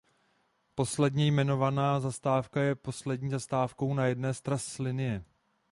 Posledně 0.75 1.25
jmenovaná 1.27 1.99
zastávka 1.99 2.61
je 2.61 2.75
poslední 2.75 3.29
zastávkou 3.29 3.93
na 3.93 4.05
jedné 4.05 4.33
z 4.33 4.41
tras 4.41 4.77
linie. 4.79 5.23